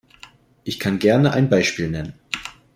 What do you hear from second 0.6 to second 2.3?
Ich kann gerne ein Beispiel nennen.